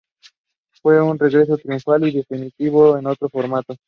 [0.81, 3.75] Fue un regreso triunfal y definitivo, en otro formato.